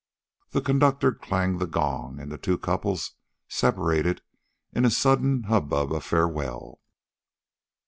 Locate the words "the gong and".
1.59-2.31